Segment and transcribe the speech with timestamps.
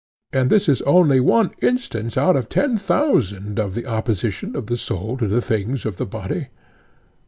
[0.33, 4.75] And this is only one instance out of ten thousand of the opposition of the
[4.75, 6.47] soul to the things of the body.